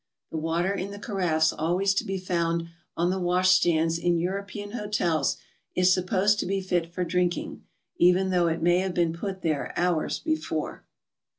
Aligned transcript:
The 0.31 0.37
water 0.39 0.73
in 0.73 0.89
the 0.89 0.97
carafes 0.97 1.53
always 1.53 1.93
to 1.93 2.03
be 2.03 2.17
found 2.17 2.69
on 2.97 3.11
the 3.11 3.19
wash 3.19 3.51
stands 3.51 3.99
in 3.99 4.17
Euro 4.17 4.43
pean 4.43 4.71
hotels 4.71 5.37
is 5.75 5.93
supposed 5.93 6.39
to 6.39 6.47
be 6.47 6.59
fit 6.59 6.91
for 6.91 7.03
drinking, 7.03 7.61
even 7.97 8.31
though 8.31 8.47
it 8.47 8.63
may 8.63 8.79
have 8.79 8.95
been 8.95 9.13
put 9.13 9.43
there 9.43 9.71
hours 9.77 10.17
before. 10.17 10.85